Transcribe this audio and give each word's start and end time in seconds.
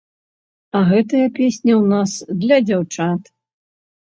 А 0.79 0.79
гэтая 0.91 1.27
песня 1.39 1.73
ў 1.81 1.85
нас 1.93 2.11
для 2.47 2.57
дзяўчат. 2.71 3.21